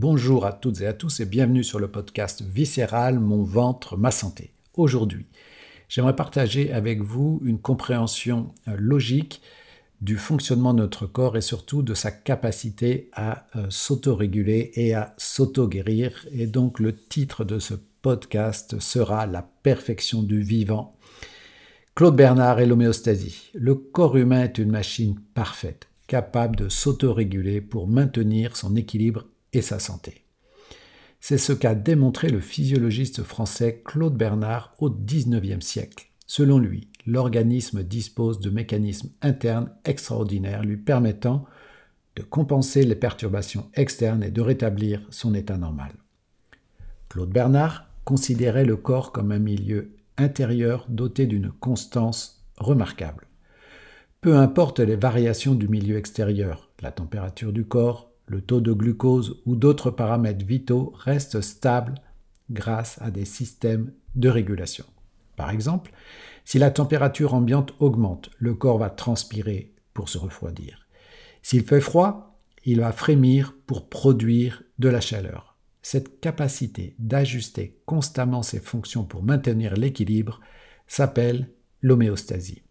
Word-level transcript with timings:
Bonjour 0.00 0.46
à 0.46 0.52
toutes 0.52 0.80
et 0.80 0.86
à 0.86 0.92
tous 0.92 1.18
et 1.18 1.24
bienvenue 1.24 1.64
sur 1.64 1.80
le 1.80 1.88
podcast 1.88 2.42
Viscéral, 2.42 3.18
mon 3.18 3.42
ventre, 3.42 3.96
ma 3.96 4.12
santé. 4.12 4.52
Aujourd'hui, 4.74 5.26
j'aimerais 5.88 6.14
partager 6.14 6.72
avec 6.72 7.02
vous 7.02 7.40
une 7.42 7.58
compréhension 7.58 8.54
euh, 8.68 8.76
logique 8.78 9.42
du 10.00 10.16
fonctionnement 10.16 10.72
de 10.72 10.82
notre 10.82 11.06
corps 11.06 11.36
et 11.36 11.40
surtout 11.40 11.82
de 11.82 11.94
sa 11.94 12.12
capacité 12.12 13.10
à 13.12 13.46
euh, 13.56 13.66
s'auto-réguler 13.70 14.70
et 14.74 14.94
à 14.94 15.16
s'auto-guérir. 15.18 16.28
Et 16.30 16.46
donc 16.46 16.78
le 16.78 16.94
titre 16.94 17.44
de 17.44 17.58
ce 17.58 17.74
podcast 18.00 18.78
sera 18.78 19.26
La 19.26 19.50
perfection 19.64 20.22
du 20.22 20.42
vivant. 20.42 20.94
Claude 21.96 22.14
Bernard 22.14 22.60
et 22.60 22.66
l'homéostasie. 22.66 23.50
Le 23.52 23.74
corps 23.74 24.16
humain 24.16 24.44
est 24.44 24.58
une 24.58 24.70
machine 24.70 25.18
parfaite, 25.34 25.88
capable 26.06 26.54
de 26.54 26.68
s'auto-réguler 26.68 27.60
pour 27.60 27.88
maintenir 27.88 28.56
son 28.56 28.76
équilibre 28.76 29.24
et 29.52 29.62
sa 29.62 29.78
santé. 29.78 30.24
C'est 31.20 31.38
ce 31.38 31.52
qu'a 31.52 31.74
démontré 31.74 32.28
le 32.28 32.40
physiologiste 32.40 33.22
français 33.22 33.82
Claude 33.84 34.16
Bernard 34.16 34.74
au 34.78 34.88
XIXe 34.90 35.64
siècle. 35.64 36.06
Selon 36.26 36.58
lui, 36.58 36.88
l'organisme 37.06 37.82
dispose 37.82 38.38
de 38.40 38.50
mécanismes 38.50 39.10
internes 39.22 39.70
extraordinaires 39.84 40.62
lui 40.62 40.76
permettant 40.76 41.44
de 42.16 42.22
compenser 42.22 42.84
les 42.84 42.94
perturbations 42.94 43.70
externes 43.74 44.22
et 44.22 44.30
de 44.30 44.40
rétablir 44.40 45.06
son 45.10 45.34
état 45.34 45.56
normal. 45.56 45.92
Claude 47.08 47.30
Bernard 47.30 47.88
considérait 48.04 48.64
le 48.64 48.76
corps 48.76 49.12
comme 49.12 49.32
un 49.32 49.38
milieu 49.38 49.96
intérieur 50.16 50.86
doté 50.88 51.26
d'une 51.26 51.50
constance 51.50 52.44
remarquable. 52.56 53.26
Peu 54.20 54.36
importe 54.36 54.80
les 54.80 54.96
variations 54.96 55.54
du 55.54 55.68
milieu 55.68 55.96
extérieur, 55.96 56.70
la 56.82 56.90
température 56.90 57.52
du 57.52 57.64
corps, 57.64 58.07
le 58.28 58.40
taux 58.40 58.60
de 58.60 58.72
glucose 58.72 59.40
ou 59.46 59.56
d'autres 59.56 59.90
paramètres 59.90 60.44
vitaux 60.44 60.92
restent 60.96 61.40
stables 61.40 61.94
grâce 62.50 63.00
à 63.02 63.10
des 63.10 63.24
systèmes 63.24 63.92
de 64.14 64.28
régulation. 64.28 64.84
Par 65.36 65.50
exemple, 65.50 65.92
si 66.44 66.58
la 66.58 66.70
température 66.70 67.34
ambiante 67.34 67.74
augmente, 67.80 68.30
le 68.38 68.54
corps 68.54 68.78
va 68.78 68.90
transpirer 68.90 69.72
pour 69.94 70.08
se 70.08 70.18
refroidir. 70.18 70.86
S'il 71.42 71.64
fait 71.64 71.80
froid, 71.80 72.40
il 72.64 72.80
va 72.80 72.92
frémir 72.92 73.54
pour 73.66 73.88
produire 73.88 74.62
de 74.78 74.88
la 74.88 75.00
chaleur. 75.00 75.56
Cette 75.82 76.20
capacité 76.20 76.94
d'ajuster 76.98 77.80
constamment 77.86 78.42
ses 78.42 78.60
fonctions 78.60 79.04
pour 79.04 79.22
maintenir 79.22 79.74
l'équilibre 79.74 80.40
s'appelle 80.86 81.50
l'homéostasie. 81.80 82.62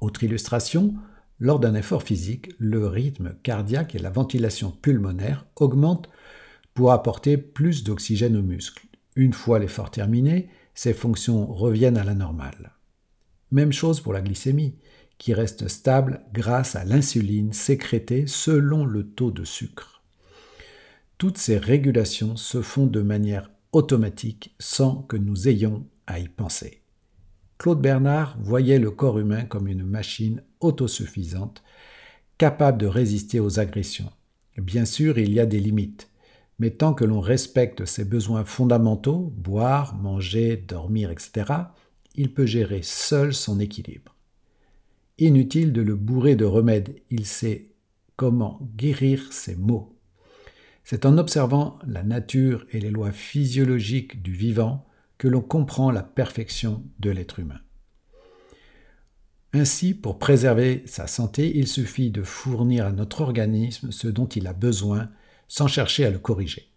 Autre 0.00 0.22
illustration, 0.22 0.94
lors 1.38 1.60
d'un 1.60 1.74
effort 1.74 2.02
physique, 2.02 2.50
le 2.58 2.86
rythme 2.86 3.34
cardiaque 3.42 3.94
et 3.94 3.98
la 3.98 4.10
ventilation 4.10 4.70
pulmonaire 4.70 5.46
augmentent 5.56 6.08
pour 6.74 6.92
apporter 6.92 7.36
plus 7.36 7.84
d'oxygène 7.84 8.36
aux 8.36 8.42
muscles. 8.42 8.86
Une 9.16 9.32
fois 9.32 9.58
l'effort 9.58 9.90
terminé, 9.90 10.48
ces 10.74 10.92
fonctions 10.92 11.46
reviennent 11.46 11.96
à 11.96 12.04
la 12.04 12.14
normale. 12.14 12.72
Même 13.50 13.72
chose 13.72 14.00
pour 14.00 14.12
la 14.12 14.20
glycémie, 14.20 14.76
qui 15.18 15.32
reste 15.32 15.68
stable 15.68 16.20
grâce 16.32 16.76
à 16.76 16.84
l'insuline 16.84 17.52
sécrétée 17.52 18.26
selon 18.26 18.84
le 18.84 19.06
taux 19.06 19.30
de 19.30 19.44
sucre. 19.44 20.02
Toutes 21.16 21.38
ces 21.38 21.56
régulations 21.56 22.36
se 22.36 22.60
font 22.60 22.86
de 22.86 23.00
manière 23.00 23.50
automatique 23.72 24.54
sans 24.58 25.02
que 25.02 25.16
nous 25.16 25.48
ayons 25.48 25.86
à 26.06 26.18
y 26.18 26.28
penser. 26.28 26.82
Claude 27.58 27.80
Bernard 27.80 28.36
voyait 28.40 28.78
le 28.78 28.90
corps 28.90 29.18
humain 29.18 29.44
comme 29.44 29.68
une 29.68 29.84
machine 29.84 30.42
autosuffisante, 30.60 31.62
capable 32.38 32.78
de 32.78 32.86
résister 32.86 33.40
aux 33.40 33.58
agressions. 33.58 34.12
Bien 34.58 34.84
sûr, 34.84 35.18
il 35.18 35.32
y 35.32 35.40
a 35.40 35.46
des 35.46 35.60
limites, 35.60 36.10
mais 36.58 36.70
tant 36.70 36.94
que 36.94 37.04
l'on 37.04 37.20
respecte 37.20 37.84
ses 37.84 38.04
besoins 38.04 38.44
fondamentaux, 38.44 39.32
boire, 39.36 39.96
manger, 39.96 40.56
dormir, 40.56 41.10
etc., 41.10 41.52
il 42.14 42.32
peut 42.32 42.46
gérer 42.46 42.80
seul 42.82 43.34
son 43.34 43.60
équilibre. 43.60 44.14
Inutile 45.18 45.72
de 45.72 45.82
le 45.82 45.94
bourrer 45.94 46.36
de 46.36 46.44
remèdes, 46.44 46.96
il 47.10 47.26
sait 47.26 47.68
comment 48.16 48.60
guérir 48.76 49.32
ses 49.32 49.56
maux. 49.56 49.94
C'est 50.84 51.04
en 51.04 51.18
observant 51.18 51.78
la 51.86 52.02
nature 52.02 52.66
et 52.70 52.80
les 52.80 52.90
lois 52.90 53.12
physiologiques 53.12 54.22
du 54.22 54.32
vivant 54.32 54.86
que 55.18 55.28
l'on 55.28 55.40
comprend 55.40 55.90
la 55.90 56.02
perfection 56.02 56.82
de 57.00 57.10
l'être 57.10 57.38
humain. 57.38 57.60
Ainsi, 59.52 59.94
pour 59.94 60.18
préserver 60.18 60.82
sa 60.86 61.06
santé, 61.06 61.56
il 61.56 61.66
suffit 61.66 62.10
de 62.10 62.22
fournir 62.22 62.84
à 62.84 62.92
notre 62.92 63.22
organisme 63.22 63.90
ce 63.90 64.08
dont 64.08 64.26
il 64.26 64.46
a 64.46 64.52
besoin 64.52 65.08
sans 65.48 65.66
chercher 65.66 66.04
à 66.04 66.10
le 66.10 66.18
corriger. 66.18 66.70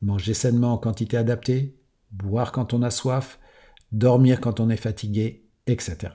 Manger 0.00 0.32
sainement 0.32 0.72
en 0.72 0.78
quantité 0.78 1.16
adaptée, 1.16 1.74
boire 2.12 2.52
quand 2.52 2.72
on 2.72 2.82
a 2.82 2.90
soif, 2.90 3.38
dormir 3.92 4.40
quand 4.40 4.60
on 4.60 4.70
est 4.70 4.76
fatigué, 4.76 5.44
etc. 5.66 6.12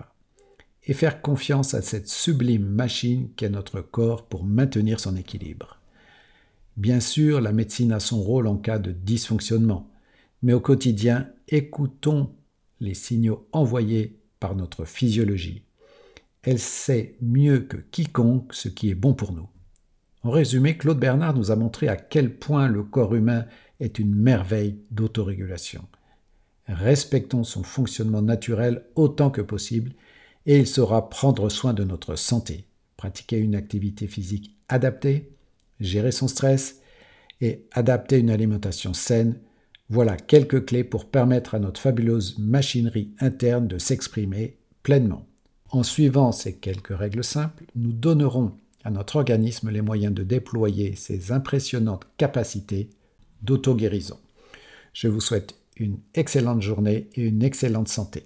Et 0.85 0.93
faire 0.93 1.21
confiance 1.21 1.73
à 1.73 1.81
cette 1.81 2.07
sublime 2.07 2.65
machine 2.65 3.29
qu'est 3.35 3.49
notre 3.49 3.81
corps 3.81 4.25
pour 4.25 4.43
maintenir 4.43 4.99
son 4.99 5.15
équilibre. 5.15 5.79
Bien 6.77 7.01
sûr, 7.01 7.41
la 7.41 7.51
médecine 7.51 7.91
a 7.91 7.99
son 7.99 8.21
rôle 8.21 8.47
en 8.47 8.57
cas 8.57 8.79
de 8.79 8.91
dysfonctionnement, 8.91 9.91
mais 10.41 10.53
au 10.53 10.59
quotidien, 10.59 11.29
écoutons 11.47 12.35
les 12.79 12.93
signaux 12.93 13.47
envoyés 13.51 14.19
par 14.39 14.55
notre 14.55 14.85
physiologie. 14.85 15.63
Elle 16.43 16.59
sait 16.59 17.15
mieux 17.21 17.59
que 17.59 17.77
quiconque 17.77 18.53
ce 18.53 18.69
qui 18.69 18.89
est 18.89 18.95
bon 18.95 19.13
pour 19.13 19.33
nous. 19.33 19.49
En 20.23 20.31
résumé, 20.31 20.77
Claude 20.77 20.99
Bernard 20.99 21.33
nous 21.33 21.51
a 21.51 21.55
montré 21.55 21.87
à 21.87 21.95
quel 21.95 22.33
point 22.33 22.67
le 22.67 22.83
corps 22.83 23.15
humain 23.15 23.45
est 23.79 23.99
une 23.99 24.15
merveille 24.15 24.79
d'autorégulation. 24.91 25.85
Respectons 26.67 27.43
son 27.43 27.63
fonctionnement 27.63 28.21
naturel 28.21 28.83
autant 28.95 29.29
que 29.29 29.41
possible 29.41 29.93
et 30.45 30.59
il 30.59 30.67
saura 30.67 31.09
prendre 31.09 31.49
soin 31.49 31.73
de 31.73 31.83
notre 31.83 32.15
santé, 32.15 32.65
pratiquer 32.97 33.37
une 33.37 33.55
activité 33.55 34.07
physique 34.07 34.55
adaptée, 34.67 35.31
gérer 35.79 36.11
son 36.11 36.27
stress 36.27 36.81
et 37.41 37.65
adapter 37.71 38.19
une 38.19 38.29
alimentation 38.29 38.93
saine 38.93 39.39
voilà 39.89 40.17
quelques 40.17 40.65
clés 40.65 40.83
pour 40.83 41.05
permettre 41.05 41.55
à 41.55 41.59
notre 41.59 41.81
fabuleuse 41.81 42.37
machinerie 42.37 43.11
interne 43.19 43.67
de 43.67 43.79
s'exprimer 43.79 44.57
pleinement. 44.83 45.25
En 45.71 45.83
suivant 45.83 46.31
ces 46.31 46.55
quelques 46.55 46.95
règles 46.95 47.23
simples, 47.23 47.65
nous 47.75 47.91
donnerons 47.91 48.53
à 48.83 48.91
notre 48.91 49.17
organisme 49.17 49.69
les 49.69 49.81
moyens 49.81 50.13
de 50.13 50.23
déployer 50.23 50.95
ses 50.95 51.31
impressionnantes 51.31 52.07
capacités 52.17 52.89
d'auto-guérison. 53.41 54.17
Je 54.93 55.07
vous 55.07 55.21
souhaite 55.21 55.55
une 55.77 55.97
excellente 56.13 56.61
journée 56.61 57.09
et 57.15 57.23
une 57.23 57.43
excellente 57.43 57.87
santé. 57.87 58.25